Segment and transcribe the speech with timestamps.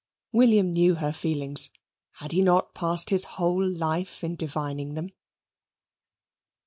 [0.31, 1.69] William knew her feelings:
[2.13, 5.11] had he not passed his whole life in divining them?